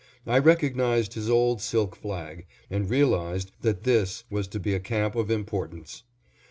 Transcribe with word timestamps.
I 0.25 0.39
recognized 0.39 1.13
his 1.13 1.29
old 1.29 1.61
silk 1.61 1.95
flag, 1.95 2.47
and 2.71 2.89
realized 2.89 3.51
that 3.61 3.83
this 3.83 4.23
was 4.31 4.47
to 4.47 4.59
be 4.59 4.73
a 4.73 4.79
camp 4.79 5.13
of 5.13 5.29
importance. 5.29 6.01